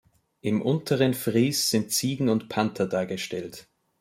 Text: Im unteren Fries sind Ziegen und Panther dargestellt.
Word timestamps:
Im 0.41 0.63
unteren 0.63 1.13
Fries 1.13 1.69
sind 1.69 1.91
Ziegen 1.91 2.29
und 2.29 2.49
Panther 2.49 2.87
dargestellt. 2.87 3.67